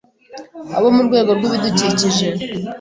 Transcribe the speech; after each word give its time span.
abo 0.77 0.87
mu 0.95 1.01
rwego 1.07 1.31
rw’ibidukikije 1.37 2.27